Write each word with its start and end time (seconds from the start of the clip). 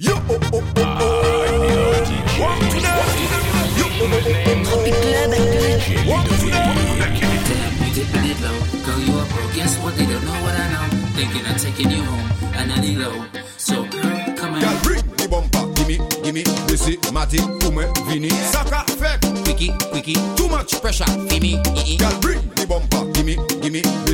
Yo, 0.00 0.12
oh, 0.14 0.20
oh, 0.30 0.38
oh, 0.54 0.62
oh. 0.76 1.02
Walk 2.38 2.60
to 2.70 2.78
them. 2.78 2.98
Yo, 3.74 3.82
oh, 3.82 4.06
oh, 4.06 4.14
oh, 4.14 4.30
oh. 4.30 4.62
Walk 6.06 6.22
to 6.38 6.46
them. 6.46 6.76
Dipping 7.94 8.26
it 8.30 8.38
low. 8.40 8.54
Girl, 8.86 9.00
you 9.00 9.18
up, 9.18 9.28
bro. 9.28 9.42
Guess 9.56 9.74
what? 9.82 9.96
They 9.96 10.06
don't 10.06 10.24
know 10.24 10.38
what 10.44 10.54
I 10.54 10.70
know. 10.70 10.86
Thinking 11.16 11.44
I'm 11.46 11.56
taking 11.56 11.90
you 11.90 12.04
home, 12.04 12.30
and 12.54 12.70
I 12.72 12.80
need 12.80 12.98
low. 12.98 13.24
So, 13.56 13.82
girl, 13.88 14.36
come 14.36 14.54
on. 14.54 14.60
Girl, 14.60 14.78
bring 14.84 15.02
the 15.16 15.26
bumper. 15.28 15.66
Gimme, 15.74 15.98
gimme. 16.22 16.44
Missy, 16.70 16.96
Matty, 17.12 17.38
Ume, 17.66 17.92
Vini. 18.06 18.30
Saka, 18.30 18.84
fake. 18.92 19.20
Quickie, 19.42 19.72
quickie. 19.90 20.14
Too 20.36 20.46
much 20.48 20.80
pressure. 20.80 21.10
Feel 21.26 21.40
me? 21.42 21.56
Eh. 21.74 21.96
Girl, 21.96 22.20
bring 22.20 22.40
the 22.54 22.66
bumper. 22.68 23.04
Gimme, 23.14 23.34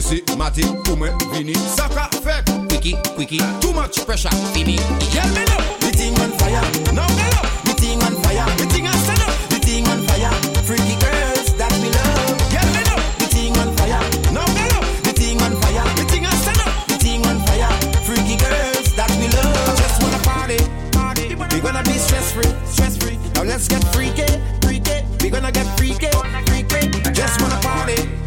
gimme. 0.05 0.15
Missy, 0.15 0.37
Matty, 0.37 0.63
Ume, 0.91 1.13
Vini. 1.33 1.55
Saka, 1.55 2.09
fake. 2.23 2.45
Quickie, 2.69 2.97
quickie. 3.15 3.39
Too 3.61 3.73
much 3.73 4.05
pressure. 4.05 4.29
Eh. 4.29 4.77
Girl, 5.13 5.29
me 5.33 5.45
know. 5.45 5.61
The 5.81 5.91
thing 5.97 6.15
on 6.21 6.31
fire. 6.39 6.63
Now 6.93 7.09
me 7.09 7.25
know. 7.33 7.45
The 7.65 7.75
thing 7.75 8.03
on 8.03 8.15
fire. 8.23 8.45
The 8.57 8.67
thing 8.67 8.87
I 8.87 8.93
stand 8.93 9.21
up. 9.23 9.33
The 9.49 9.59
thing 9.61 9.87
on 9.89 10.03
fire. 10.07 10.33
Freaky 10.65 10.97
girls 11.01 11.55
that 11.57 11.73
me 11.81 11.89
love. 11.91 12.37
Girl, 12.53 12.69
me 12.75 12.83
know. 12.85 12.99
The 13.19 13.27
thing 13.33 13.57
on 13.57 13.77
fire. 13.77 14.01
Now 14.33 14.47
me 14.55 14.65
know. 14.69 14.83
The 15.05 15.13
thing 15.13 15.41
on 15.43 15.53
fire. 15.61 15.85
The 15.97 16.05
thing 16.05 16.27
I 16.27 16.35
stand 16.35 16.61
up. 16.61 16.87
The 16.89 16.97
thing 16.99 17.27
on 17.27 17.39
fire. 17.47 17.73
Freaky 18.05 18.37
girls 18.37 18.95
that 18.97 19.11
we 19.19 19.29
love. 19.33 19.69
I 19.69 19.75
just 19.77 20.03
wanna 20.03 20.21
party, 20.23 20.59
party. 20.93 21.35
We 21.55 21.61
gonna 21.61 21.83
be 21.83 21.97
stress 21.97 22.33
free, 22.33 22.53
stress 22.67 22.97
free. 22.97 23.19
Now 23.35 23.45
let's 23.45 23.69
get 23.69 23.83
freaky, 23.95 24.29
freaky. 24.61 25.05
We 25.23 25.31
gonna 25.31 25.53
get 25.53 25.67
freaky, 25.79 26.11
freaky. 26.47 26.91
Just 27.13 27.41
wanna 27.41 27.61
party. 27.61 28.24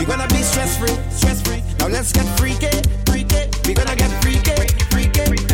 We 0.00 0.06
gonna 0.06 0.26
be 0.28 0.40
stress 0.40 0.78
free, 0.78 0.96
stress 1.10 1.42
free. 1.42 1.62
Now 1.78 1.88
let's 1.88 2.10
get 2.10 2.24
freaky, 2.38 2.72
freaky. 3.04 3.50
We 3.68 3.74
gonna 3.74 3.94
get 3.94 4.08
freaky, 4.22 4.56
freaky. 4.88 5.44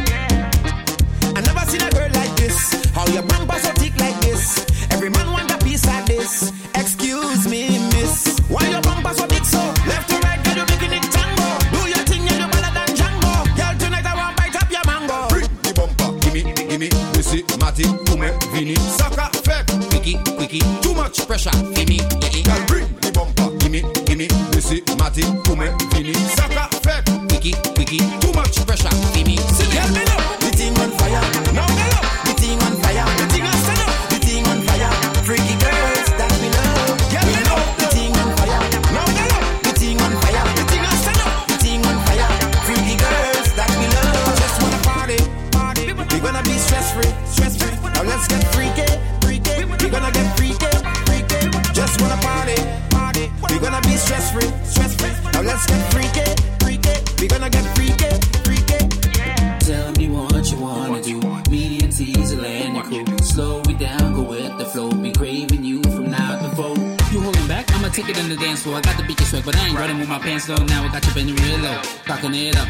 I 1.34 1.40
never 1.40 1.66
seen 1.68 1.82
a 1.82 1.90
girl 1.90 2.08
like 2.12 2.30
this. 2.36 2.86
How 2.94 3.08
your 3.08 3.24
bumper 3.24 3.58
so 3.58 3.72
thick 3.72 3.98
like 3.98 4.20
this? 4.20 4.64
Every 4.92 5.10
man 5.10 5.32
want 5.32 5.50
a 5.50 5.58
piece 5.58 5.84
like 5.86 6.06
this. 6.06 6.52
Me 61.98 62.12
and 62.12 62.16
Teaser 62.16 62.44
and 62.44 62.92
your. 62.92 63.18
Slow 63.22 63.62
it 63.62 63.78
down, 63.78 64.12
go 64.12 64.22
with 64.22 64.58
the 64.58 64.66
flow. 64.66 64.90
Be 64.90 65.12
craving 65.12 65.64
you 65.64 65.82
from 65.82 66.10
now 66.10 66.36
to 66.42 66.54
fold. 66.54 66.78
You 67.10 67.20
holding 67.20 67.46
back? 67.48 67.72
I'ma 67.72 67.88
take 67.88 68.10
it 68.10 68.18
on 68.18 68.28
the 68.28 68.36
dance 68.36 68.64
floor. 68.64 68.76
I 68.76 68.80
got 68.82 68.98
the 68.98 69.04
beat 69.04 69.18
swag, 69.20 69.44
but 69.44 69.56
I 69.56 69.68
ain't 69.68 69.78
running 69.78 69.98
with 69.98 70.08
my 70.08 70.18
pants 70.18 70.48
low. 70.48 70.56
Now 70.56 70.84
I 70.84 70.88
got 70.92 71.06
you 71.06 71.14
bending 71.14 71.36
real 71.36 71.58
low. 71.58 71.80
Cocking 72.04 72.34
it 72.34 72.56
up. 72.56 72.68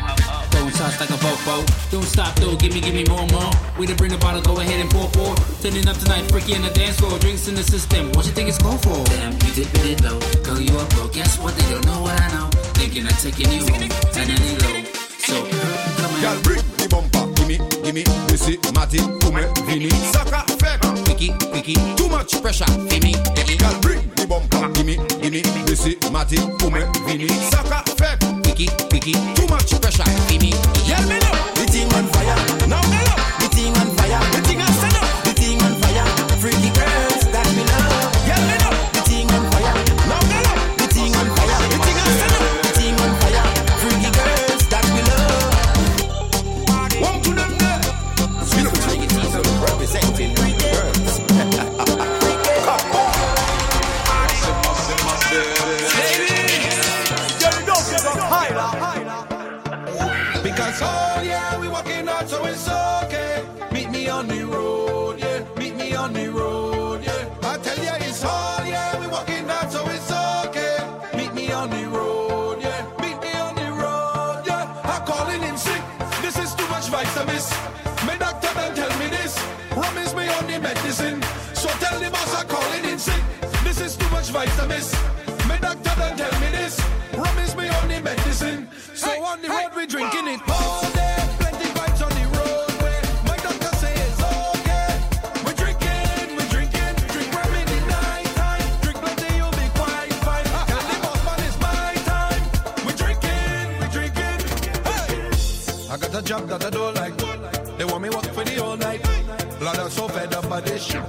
Throwing 0.51 0.71
shots 0.71 1.01
like 1.01 1.11
a 1.11 1.19
fofo. 1.19 1.67
Don't 1.91 2.05
stop 2.05 2.37
though, 2.37 2.55
give 2.57 2.73
me, 2.73 2.81
give 2.81 2.95
me 2.95 3.05
more, 3.09 3.27
more. 3.35 3.51
We 3.79 3.87
to 3.87 3.97
bring 3.97 4.13
the 4.13 4.19
bottle, 4.19 4.43
go 4.43 4.61
ahead 4.61 4.79
and 4.79 4.91
pour, 4.91 5.09
pour. 5.11 5.35
Turning 5.61 5.89
up 5.89 5.97
tonight, 5.97 6.31
freaky 6.31 6.55
in 6.55 6.63
the 6.63 6.71
dance 6.71 7.01
floor. 7.01 7.19
Drinks 7.19 7.49
in 7.49 7.57
the 7.57 7.65
system. 7.65 8.13
What 8.13 8.27
you 8.27 8.33
think 8.33 8.49
it's 8.49 8.59
called 8.59 8.83
for? 8.83 9.03
Damn, 9.11 9.33
you 9.33 9.51
dipping 9.59 9.91
it 9.91 10.03
low. 10.07 10.21
Girl, 10.47 10.61
you 10.61 10.77
up, 10.79 10.89
bro. 10.91 11.09
Guess 11.09 11.39
what? 11.41 11.57
They 11.57 11.67
don't 11.73 11.85
know 11.85 12.03
what 12.03 12.21
I 12.21 12.29
know. 12.31 12.47
Thinking 12.79 13.07
I'm 13.07 13.17
taking 13.19 13.51
you 13.51 13.67
home. 13.67 13.91
Finally 14.15 14.55
low. 14.63 14.87
So, 15.19 15.35
come 15.99 16.15
on. 16.15 16.21
Girl, 16.23 16.39
bring 16.47 16.63
the 16.79 16.87
bumper, 16.87 17.27
gimme, 17.47 17.69
gimme. 17.83 18.03
Missy, 18.31 18.59
Matty, 18.75 18.99
Ume, 19.27 19.47
Vini. 19.67 19.91
Saka, 20.13 20.45
fake. 20.59 20.81
Quickie, 21.05 21.33
quickie. 21.53 21.77
Too 21.97 22.09
much 22.09 22.41
pressure. 22.43 22.67
Feel 22.89 23.03
me? 23.03 23.15
Eh, 23.37 23.45
eh. 23.49 23.57
Girl, 23.57 23.81
bring 23.81 24.01
the 24.17 24.27
bumper, 24.27 24.69
gimme, 24.73 24.97
gimme. 25.23 25.43
Missy, 25.67 25.97
Matty, 26.13 26.39
Ume, 26.65 26.83
Vini. 27.07 27.29
Saka, 27.51 27.83
fake. 27.97 28.19
Quickie, 28.43 28.69
quickie. 28.91 29.13
Too 29.35 29.47
much 29.49 29.71
pressure. 29.81 30.05
Feel 30.29 30.41
me? 30.41 30.51
Girl, 30.87 31.03
me 31.09 31.19
know. 31.19 31.35
The 31.55 31.65
thing 31.71 31.93
on 31.95 32.07
fire. 32.13 32.37
Now 32.69 32.83
me 32.91 32.99
know. 33.07 33.19
The 33.41 33.49
thing 33.55 33.75
on 33.77 33.89
fire. 33.97 34.21
The 34.33 34.41
thing 34.49 34.61
I 34.61 34.67
stand 34.67 34.76
we 62.19 62.23
walking 62.23 62.47
out, 62.47 62.57
so 62.57 62.86
shit. 110.79 111.03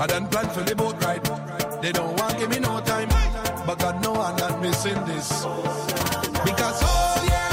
I 0.00 0.06
done 0.06 0.26
planned 0.28 0.52
for 0.52 0.62
the 0.62 0.74
boat 0.74 1.02
ride. 1.04 1.24
They 1.82 1.92
don't 1.92 2.18
want 2.18 2.38
give 2.38 2.50
me 2.50 2.58
no 2.58 2.80
time. 2.80 3.08
But 3.66 3.78
God 3.78 4.02
know 4.02 4.14
I'm 4.14 4.36
not 4.36 4.60
missing 4.60 4.98
this. 5.06 5.28
Because 6.44 6.80
oh 6.82 7.24
yeah, 7.28 7.49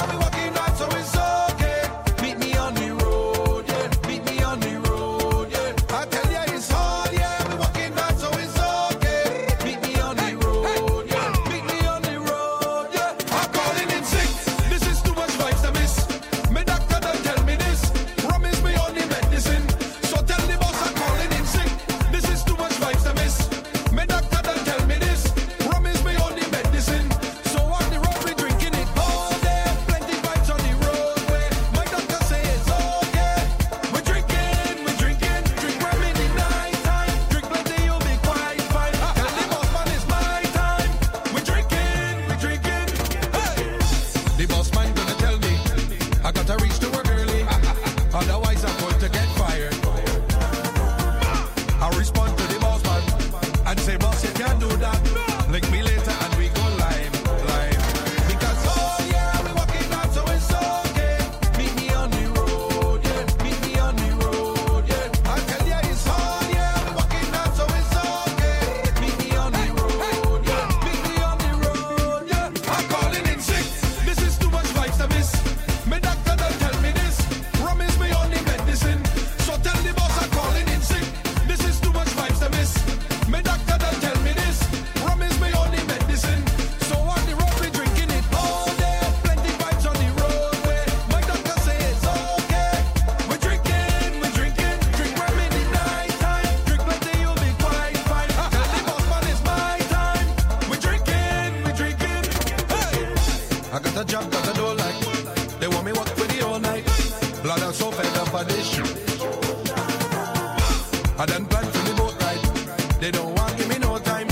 Done 111.28 111.46
planned 111.46 111.68
for 111.68 111.84
the 111.90 111.96
boat 111.96 112.16
ride. 112.22 113.02
They 113.02 113.12
don't 113.12 113.36
want 113.36 113.58
give 113.58 113.70
me 113.70 113.78
no 113.80 113.98
time, 114.00 114.28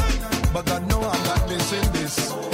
but 0.53 0.65
God 0.65 0.87
know 0.89 1.01
I'm 1.01 1.23
not 1.25 1.49
missing 1.49 1.91
this. 1.93 2.44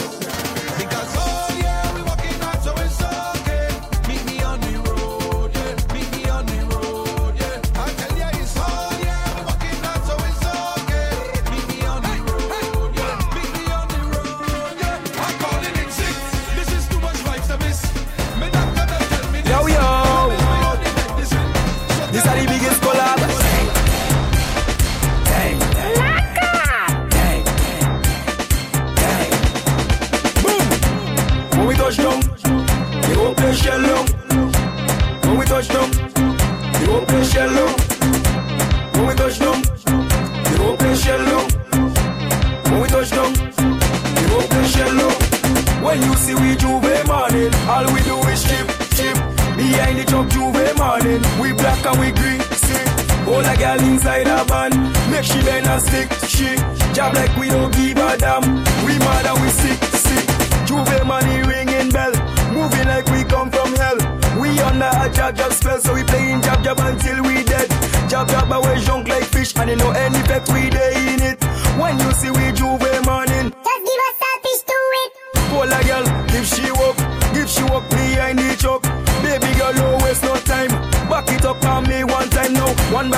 When 45.92 46.04
you 46.04 46.16
see 46.16 46.36
we 46.36 46.56
J'ouvert 46.56 47.06
morning, 47.06 47.52
all 47.68 47.84
we 47.92 48.00
do 48.08 48.16
is 48.32 48.42
chip, 48.48 48.66
chip. 48.96 49.18
Behind 49.60 50.00
the 50.00 50.06
truck 50.08 50.30
J'ouvert 50.32 50.78
morning, 50.80 51.20
we 51.36 51.52
black 51.52 51.84
and 51.86 52.00
we 52.00 52.16
green, 52.16 52.40
see. 52.40 52.80
All 53.28 53.44
a 53.44 53.54
girl 53.60 53.84
inside 53.84 54.26
a 54.32 54.40
van, 54.48 54.72
make 55.12 55.26
she 55.26 55.44
bend 55.44 55.68
and 55.68 55.82
stick, 55.84 56.08
she. 56.32 56.56
Job 56.96 57.14
like 57.14 57.36
we 57.36 57.50
don't 57.50 57.76
give 57.76 57.98
a 57.98 58.16
damn, 58.16 58.64
we 58.88 58.96
mad 59.04 59.28
and 59.28 59.42
we 59.44 59.50
sick, 59.52 59.84
sick. 60.00 60.26
Juve 60.64 61.04
money 61.06 61.44
ringing 61.44 61.90
bell, 61.92 62.16
moving 62.56 62.88
like 62.88 63.08
we 63.12 63.26
come 63.26 63.52
from 63.52 63.76
hell. 63.76 64.00
We 64.40 64.58
under 64.64 64.96
a 64.96 65.12
jab 65.12 65.36
jab 65.36 65.52
spell, 65.52 65.80
so 65.82 65.94
we 65.94 66.06
playing 66.06 66.42
jab 66.42 66.64
jab 66.64 66.80
until 66.80 67.22
we 67.22 67.44
dead. 67.44 67.68
Jab 68.08 68.30
jab 68.30 68.50
away 68.50 68.80
junk 68.80 69.10
like 69.10 69.26
fish, 69.26 69.54
and 69.58 69.70
you 69.70 69.76
know 69.76 69.92
any 69.92 70.20
effect 70.22 70.48
we 70.54 70.70
day 70.70 71.01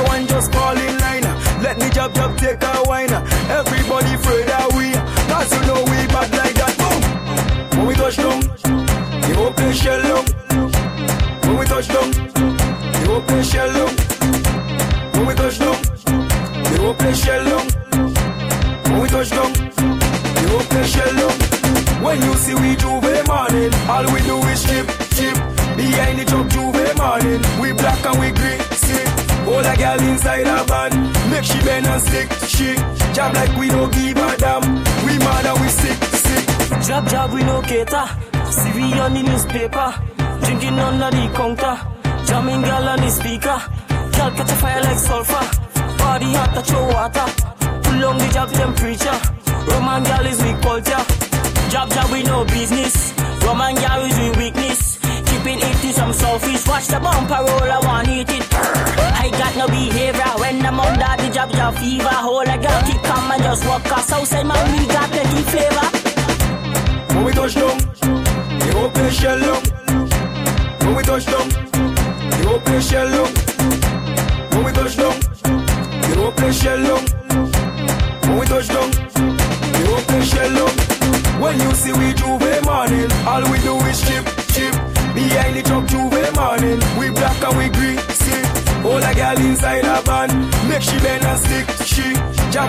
One 0.06 0.28
just 0.28 0.52
fall 0.54 0.78
in 0.78 0.98
line. 1.00 1.28
Let 1.64 1.78
me 1.80 1.90
jab 1.90 2.14
jab 2.14 2.38
take 2.38 2.62
a 2.64 2.84
wine. 2.86 3.12
Everybody 3.50 4.14
afraid 4.14 4.48
that 4.48 4.68
we, 4.76 4.92
cause 5.32 5.52
you 5.54 5.62
know 5.68 5.82
we 5.92 6.00
bad 6.14 6.30
like 6.40 6.56
that. 6.62 6.74
Boom. 6.80 7.02
When 7.78 7.88
we 7.88 7.96
touch 7.96 8.18
down, 8.18 8.42
you 9.28 9.36
open 9.46 9.74
shell 9.74 10.02
long. 10.10 10.26
When 11.46 11.58
we 11.60 11.66
touch 11.66 11.88
down, 11.88 12.10
you 13.00 13.12
open 13.14 13.44
shell 13.44 13.70
long. 13.78 13.96
When 15.14 15.26
we 15.28 15.34
touch 15.36 15.60
down, 15.60 15.78
you 16.72 16.86
open 16.88 17.14
shell 17.16 17.44
long. 17.52 17.68
When 18.92 19.02
we 19.02 19.08
touch 19.10 19.30
down, 19.30 19.52
you 20.42 20.50
open 20.58 20.84
shell 20.86 21.14
long. 21.20 21.38
When 22.04 22.22
you 22.22 22.34
see 22.36 22.56
we 22.56 22.76
J'ouvert 22.76 23.26
morning, 23.28 23.72
all 23.88 24.06
we 24.14 24.20
do 24.28 24.38
is 24.52 24.64
chip, 24.64 24.88
chip. 25.16 25.38
Behind 25.78 26.20
the 26.20 26.26
truck 26.26 26.48
J'ouvert 26.50 26.98
morning, 26.98 27.42
we 27.62 27.72
black 27.72 28.06
and 28.06 28.20
we 28.20 28.32
green, 28.32 28.60
All 29.64 29.70
a 29.70 29.78
girl 29.78 30.00
inside 30.10 30.48
a 30.48 30.64
van, 30.66 30.92
make 31.32 31.46
she 31.46 31.58
bend 31.64 31.88
and 31.88 32.02
stick, 32.02 32.30
she. 32.48 32.76
Jab 33.14 33.34
like 33.34 33.56
we 33.58 33.70
don't 33.70 33.94
give 33.94 34.18
a 34.18 34.36
damn, 34.36 34.62
we 35.06 35.18
mad 35.20 35.46
and 35.46 35.60
we 35.62 35.70
sick, 35.70 35.96
sick. 36.04 36.46
Jab 36.86 37.08
jab 37.08 37.32
we 37.32 37.44
no 37.44 37.62
cater. 37.62 38.06
See 38.52 38.72
we 38.76 38.92
on 39.00 39.14
the 39.14 39.24
newspaper. 39.24 39.94
Drinking 40.44 40.80
under 40.80 41.12
the 41.12 41.32
counter. 41.34 41.80
Jamming 42.26 42.62
girl 42.62 42.90
on 42.90 43.00
the 43.00 43.10
speaker. 43.10 43.58
Girl 43.88 44.32
catch 44.36 44.52
a 44.52 44.56
fire 44.56 44.82
like 44.82 45.00
sulfur. 45.00 45.46
Body 45.98 46.34
hot 46.34 46.54
touch 46.56 46.70
your 46.70 46.86
water. 46.92 47.28
Pull 47.84 48.04
on 48.04 48.18
the 48.18 48.28
jab 48.34 48.50
temperature. 48.50 49.20
Roman 49.72 50.04
girl 50.04 50.26
is 50.28 50.44
weak 50.44 50.62
culture. 50.62 51.04
Jab 51.72 51.90
jab 51.90 52.12
we 52.12 52.24
no 52.24 52.44
business. 52.46 53.14
Roman 53.46 53.76
girl 53.76 54.04
is 54.04 54.20
we 54.20 54.30
weakness. 54.44 55.00
Keeping 55.28 55.60
it 55.60 55.76
to 55.82 55.94
some 55.94 56.12
selfish. 56.12 56.68
Watch 56.68 56.88
the 56.88 57.00
bumper 57.00 57.40
roll, 57.48 57.72
I 57.72 57.80
want 57.86 58.10
eat 58.10 58.30
it. 58.30 58.53
Fever. 61.80 62.10
Hold 62.10 62.48
a 62.48 62.58
girl 62.58 62.82
keep 62.88 63.02
calm 63.04 63.32
and 63.32 63.44
just 63.44 63.66
walk 63.66 63.86
us 63.92 64.12
outside 64.12 64.46
man 64.46 64.64
we 64.72 64.86
got 64.88 65.10
plenty 65.12 65.42
flavor. 65.52 65.88
When 67.14 67.26
we 67.26 67.32
touch 67.32 67.56
down, 67.56 67.78
you 68.64 68.72
open 68.84 69.10
shell 69.12 69.38
long. 69.38 69.64
When 70.82 70.96
we 70.96 71.04
touch 71.04 71.26
down, 71.26 71.48
you 72.38 72.50
open 72.50 72.82
shell 72.82 73.08
long. 73.08 73.32
When 74.52 74.64
we 74.66 74.72
touch 74.72 74.96
down, 74.98 75.16
you 76.08 76.24
open 76.24 76.52
shell 76.52 76.80
long. 76.80 77.06
When 78.24 78.40
we 78.40 78.46
touch 78.46 78.68
down, 78.68 78.90
you 79.80 79.86
open 79.96 80.22
shell 80.24 80.50
long. 80.60 80.76
When 81.42 81.60
you 81.60 81.72
see 81.74 81.94
we 81.94 82.14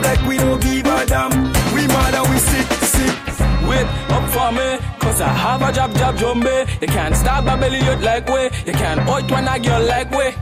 like 0.03 0.23
we 0.27 0.37
don't 0.39 0.61
give 0.61 0.87
a 0.87 1.07
damn, 1.07 1.31
we 1.75 1.87
mad 1.87 2.15
and 2.15 2.29
we 2.31 2.39
sick, 2.39 2.67
sick. 2.95 3.17
Wait 3.69 3.87
up 4.11 4.29
for 4.31 4.53
me, 4.53 4.79
cause 4.99 5.21
I 5.21 5.29
have 5.29 5.63
a 5.63 5.73
job, 5.73 5.95
job, 5.95 6.17
jumbe. 6.17 6.81
You 6.81 6.89
can't 6.89 7.17
stop 7.17 7.45
a 7.45 7.57
belly 7.59 7.81
out 7.81 8.01
like 8.01 8.29
way. 8.29 8.51
You 8.67 8.73
can't 8.73 9.01
out 9.01 9.31
when 9.31 9.49
a 9.49 9.59
girl 9.59 9.83
like 9.87 10.11
way. 10.11 10.35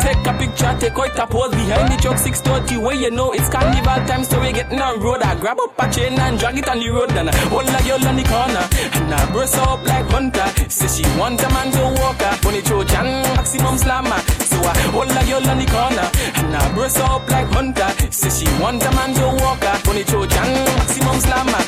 Take 0.00 0.26
a 0.26 0.32
picture, 0.38 0.72
take 0.80 0.98
out 0.98 1.18
a 1.18 1.26
pose 1.26 1.50
behind 1.50 1.92
the 1.92 1.96
truck 2.00 2.18
630 2.18 2.76
where 2.78 2.94
you 2.94 3.10
know 3.10 3.32
it's 3.32 3.48
carnival 3.48 4.00
time, 4.06 4.24
so 4.24 4.40
we 4.40 4.52
getting 4.52 4.80
on 4.80 5.00
road. 5.00 5.22
I 5.22 5.34
grab 5.38 5.58
up 5.60 5.78
a 5.78 5.90
chain 5.90 6.18
and 6.18 6.38
drag 6.38 6.58
it 6.58 6.68
on 6.68 6.78
the 6.78 6.88
road, 6.90 7.12
and 7.12 7.28
I 7.28 7.36
hold 7.52 7.68
a 7.68 7.80
girl 7.82 8.08
on 8.08 8.16
the 8.16 8.24
corner, 8.24 8.64
and 8.96 9.12
I 9.12 9.32
burst 9.32 9.58
up 9.58 9.84
like 9.84 10.06
hunter. 10.06 10.46
Say 10.70 10.88
she 10.88 11.18
want 11.18 11.42
a 11.42 11.48
man 11.50 11.70
to 11.72 12.00
walk 12.00 12.20
her, 12.22 12.32
funny 12.40 12.62
Trojan, 12.62 13.06
maximum 13.36 13.76
slammer. 13.76 14.18
So 14.48 14.58
I 14.62 14.74
hold 14.94 15.10
a 15.10 15.22
girl 15.26 15.44
on 15.50 15.58
the 15.58 15.66
corner, 15.66 16.08
and 16.40 16.56
I 16.56 16.74
burst 16.74 16.98
up 17.00 17.28
like 17.28 17.48
hunter. 17.52 17.90
Say 18.10 18.30
she 18.30 18.46
want 18.62 18.82
a 18.82 18.90
man 18.92 19.14
to 19.14 19.26
walk 19.42 19.62
her, 19.62 19.76
funny 19.84 20.04
Trojan, 20.04 20.50
maximum 20.78 21.18
slammer. 21.20 21.62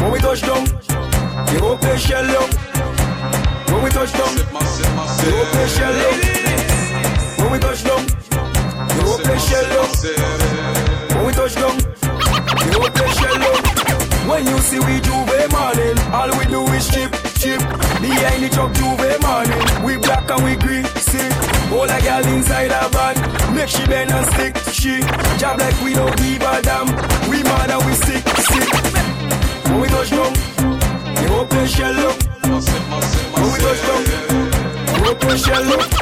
When 0.00 0.12
we 0.12 0.18
touch 0.20 0.42
down, 0.42 0.66
you 1.52 1.60
open 1.66 1.98
shell 1.98 2.24
long. 2.24 2.91
Make 23.62 23.70
she 23.70 23.86
bend 23.86 24.10
and 24.10 24.26
stick, 24.34 24.56
she. 24.72 25.00
Job 25.38 25.58
like 25.60 25.78
we 25.82 25.94
don't 25.94 26.16
give 26.16 26.42
a 26.42 26.62
damn, 26.62 26.86
we 27.30 27.42
mad 27.44 27.70
and 27.70 27.84
we 27.86 27.94
sick, 27.94 28.26
sick. 28.50 28.68
When 29.70 29.80
we 29.82 29.88
touch 29.88 30.10
down, 30.10 30.34
you 31.22 31.28
open 31.34 31.66
shell 31.66 31.98
up. 32.08 32.22
When 32.42 33.52
we 33.52 33.58
touch 33.64 33.82
down, 33.86 34.02
you 34.98 35.10
open 35.10 35.36
shell 35.38 35.80
up. 35.80 36.01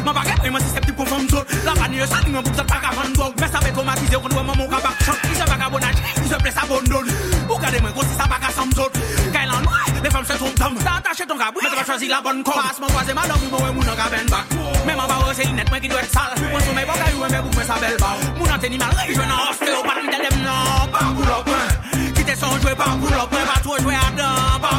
Mwen 0.00 0.14
bagay 0.16 0.36
pre 0.40 0.50
mwen 0.50 0.62
siseptip 0.64 0.96
kon 0.96 1.06
fèm 1.06 1.26
zot 1.28 1.46
La 1.64 1.72
panye 1.76 2.06
sa 2.08 2.20
di 2.24 2.30
mwen 2.32 2.44
bouk 2.44 2.56
zot 2.56 2.68
pa 2.68 2.78
ka 2.80 2.90
van 2.96 3.12
dog 3.12 3.32
Mwen 3.36 3.50
sa 3.52 3.60
ve 3.60 3.72
tomatize 3.76 4.16
kon 4.22 4.32
wè 4.36 4.42
mwen 4.46 4.56
mwen 4.56 4.70
ka 4.72 4.80
bak 4.84 4.96
chok 5.04 5.18
Ise 5.30 5.44
baka 5.50 5.68
bonaj, 5.72 5.96
ise 6.24 6.36
ple 6.40 6.52
sa 6.56 6.64
bondol 6.70 7.10
Ou 7.48 7.58
gade 7.60 7.82
mwen 7.84 7.92
konsi 7.96 8.16
sa 8.16 8.28
baka 8.30 8.52
sam 8.56 8.72
zot 8.78 8.96
Kay 9.34 9.46
lan 9.50 9.68
wè, 9.68 9.82
le 10.00 10.12
fèm 10.14 10.24
se 10.30 10.38
ton 10.40 10.56
tam 10.60 10.78
Sa 10.84 10.96
atache 11.00 11.26
ton 11.28 11.36
kabou, 11.42 11.60
mwen 11.60 11.74
te 11.74 11.76
va 11.76 11.84
chwazi 11.84 12.08
la 12.08 12.20
bon 12.24 12.42
kom 12.46 12.56
Pas 12.56 12.80
mwen 12.80 12.96
waze 12.96 13.16
madan 13.18 13.44
mwen 13.44 13.66
wè 13.66 13.72
moun 13.76 13.92
an 13.92 14.00
ka 14.00 14.08
ven 14.14 14.32
bak 14.32 14.56
Mè 14.88 14.96
mwen 14.96 15.06
ba 15.12 15.20
wè 15.26 15.36
se 15.36 15.48
inet 15.50 15.68
mwen 15.74 15.84
ki 15.84 15.92
dwe 15.92 16.02
sal 16.14 16.32
Mwen 16.40 16.64
sou 16.64 16.76
mè 16.78 16.86
bagay 16.88 17.12
wè 17.20 17.28
mwen 17.28 17.44
bouk 17.44 17.60
mwen 17.60 17.68
sa 17.68 17.80
bel 17.84 17.96
baw 18.00 18.16
Moun 18.38 18.56
an 18.56 18.64
teni 18.64 18.80
mal 18.80 18.96
rey 18.96 19.12
jwen 19.12 19.28
an 19.28 19.52
osteopat 19.52 20.00
Mwen 20.00 20.16
te 20.16 20.24
dem 20.24 20.40
nan, 20.46 20.88
pa 20.96 21.04
pou 21.12 21.28
lopwen 21.28 22.14
Kite 22.16 22.40
son 22.40 22.56
jwe 22.64 22.72
pa 22.78 22.94
pou 22.96 23.12
lopwen, 23.12 23.48
pa 23.52 23.60
tou 23.60 23.76
jwe 23.84 24.00
adan 24.00 24.69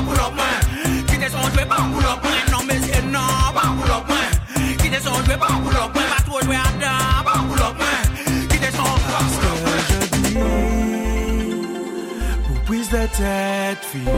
de 12.91 13.07
tête 13.17 13.85
finie. 13.91 14.11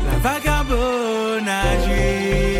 la 0.07 0.17
vagabondage. 0.27 1.87
Monsieur 1.87 2.54